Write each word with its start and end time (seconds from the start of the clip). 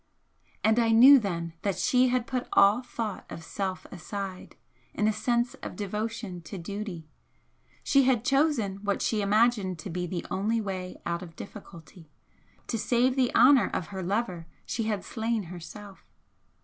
And 0.63 0.79
I 0.79 0.89
knew 0.89 1.19
then 1.19 1.53
that 1.61 1.77
she 1.77 2.07
had 2.07 2.25
put 2.25 2.47
all 2.53 2.81
thought 2.81 3.23
of 3.31 3.43
self 3.43 3.85
aside 3.91 4.55
in 4.95 5.07
a 5.07 5.13
sense 5.13 5.53
of 5.61 5.75
devotion 5.75 6.41
to 6.41 6.57
duty, 6.57 7.07
she 7.83 8.05
had 8.05 8.25
chosen 8.25 8.77
what 8.77 9.03
she 9.03 9.21
imagined 9.21 9.77
to 9.77 9.91
be 9.91 10.07
the 10.07 10.25
only 10.31 10.59
way 10.59 10.99
out 11.05 11.21
of 11.21 11.35
difficulty, 11.35 12.09
to 12.65 12.79
save 12.79 13.15
the 13.15 13.31
honour 13.35 13.67
of 13.71 13.89
her 13.89 14.01
lover 14.01 14.47
she 14.65 14.85
had 14.85 15.03
slain 15.05 15.43
herself. 15.53 16.03